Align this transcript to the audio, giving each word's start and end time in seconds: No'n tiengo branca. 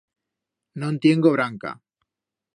No'n 0.83 0.97
tiengo 1.05 1.35
branca. 1.37 1.77